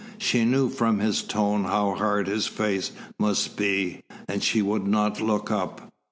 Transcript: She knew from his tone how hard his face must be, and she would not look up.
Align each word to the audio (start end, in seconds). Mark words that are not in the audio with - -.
She 0.17 0.45
knew 0.45 0.69
from 0.71 0.97
his 0.97 1.21
tone 1.21 1.65
how 1.65 1.93
hard 1.93 2.25
his 2.25 2.47
face 2.47 2.91
must 3.19 3.55
be, 3.55 4.01
and 4.27 4.41
she 4.41 4.63
would 4.63 4.87
not 4.87 5.21
look 5.21 5.51
up. 5.51 5.91